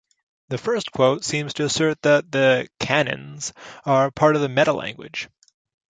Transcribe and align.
The 0.49 0.57
first 0.57 0.91
quote 0.91 1.23
seems 1.23 1.53
to 1.53 1.63
assert 1.65 2.01
that 2.01 2.31
the 2.31 2.69
"canons" 2.79 3.53
are 3.85 4.09
part 4.09 4.35
of 4.35 4.41
the 4.41 4.47
metalanguage. 4.47 5.27